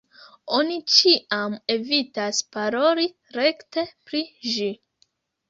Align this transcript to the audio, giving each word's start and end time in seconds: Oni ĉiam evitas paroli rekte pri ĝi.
Oni 0.59 0.77
ĉiam 0.93 1.57
evitas 1.73 2.39
paroli 2.57 3.07
rekte 3.39 3.87
pri 4.09 4.25
ĝi. 4.57 4.73